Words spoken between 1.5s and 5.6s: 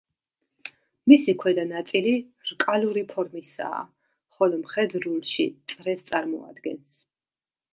ნაწილი რკალური ფორმისაა, ხოლო მხედრულში